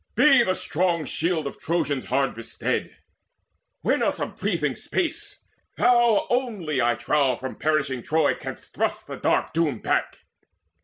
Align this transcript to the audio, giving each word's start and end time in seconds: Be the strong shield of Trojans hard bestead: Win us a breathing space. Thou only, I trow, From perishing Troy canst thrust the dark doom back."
Be 0.15 0.43
the 0.43 0.55
strong 0.55 1.05
shield 1.05 1.45
of 1.45 1.59
Trojans 1.59 2.05
hard 2.05 2.33
bestead: 2.33 2.97
Win 3.83 4.01
us 4.01 4.19
a 4.19 4.25
breathing 4.25 4.73
space. 4.75 5.39
Thou 5.77 6.25
only, 6.31 6.81
I 6.81 6.95
trow, 6.95 7.35
From 7.35 7.53
perishing 7.55 8.01
Troy 8.01 8.33
canst 8.33 8.73
thrust 8.73 9.05
the 9.05 9.17
dark 9.17 9.53
doom 9.53 9.77
back." 9.77 10.17